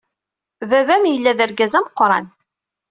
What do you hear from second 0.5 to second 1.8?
Baba-m yella d argaz